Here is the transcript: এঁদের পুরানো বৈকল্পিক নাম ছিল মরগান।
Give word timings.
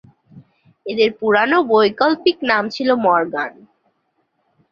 এঁদের 0.85 1.09
পুরানো 1.19 1.57
বৈকল্পিক 1.71 2.37
নাম 2.49 2.63
ছিল 2.69 2.89
মরগান। 3.03 3.53